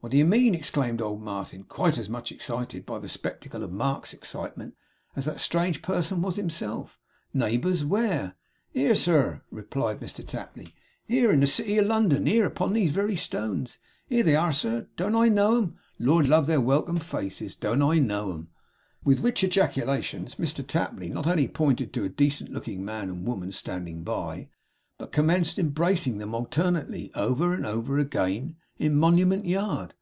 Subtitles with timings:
[0.00, 3.72] 'What do you mean!' exclaimed old Martin, quite as much excited by the spectacle of
[3.72, 4.76] Mark's excitement
[5.16, 7.00] as that strange person was himself.
[7.34, 8.36] 'Neighbours, where?'
[8.72, 10.72] 'Here, sir!' replied Mr Tapley.
[11.04, 12.26] 'Here in the city of London!
[12.26, 13.78] Here upon these very stones!
[14.08, 14.86] Here they are, sir!
[14.96, 15.78] Don't I know 'em?
[15.98, 18.50] Lord love their welcome faces, don't I know 'em!'
[19.04, 23.50] With which ejaculations Mr Tapley not only pointed to a decent looking man and woman
[23.50, 24.48] standing by,
[24.96, 29.92] but commenced embracing them alternately, over and over again, in Monument Yard.